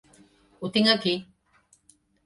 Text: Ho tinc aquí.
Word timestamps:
Ho 0.63 0.71
tinc 0.79 0.91
aquí. 0.95 1.15